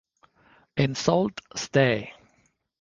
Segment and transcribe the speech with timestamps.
[0.73, 2.09] In Sault Ste.